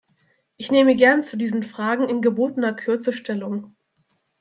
[0.57, 3.75] Ich nehme gern zu diesen Fragen in gebotener Kürze Stellung.